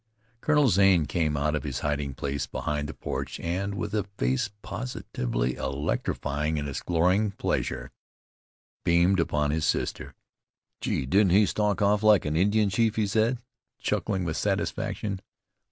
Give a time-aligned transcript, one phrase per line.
[0.41, 4.49] Colonel Zane came out of his hiding place behind the porch and, with a face
[4.63, 7.91] positively electrifying in its glowing pleasure,
[8.83, 10.15] beamed upon his sister.
[10.79, 11.05] "Gee!
[11.05, 13.37] Didn't he stalk off like an Indian chief!" he said,
[13.79, 15.21] chuckling with satisfaction.